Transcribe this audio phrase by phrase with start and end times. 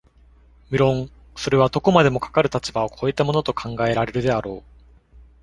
[0.71, 4.71] 無論それはどこまでもかかる立場を越えたものと考えられるであろう、